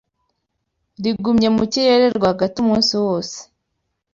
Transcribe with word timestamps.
Rigumye 1.03 1.47
mu 1.55 1.63
kirere 1.71 2.05
rwagati 2.17 2.55
umunsi 2.63 2.93
wose 3.03 3.37